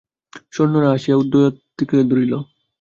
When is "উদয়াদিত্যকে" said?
1.17-1.97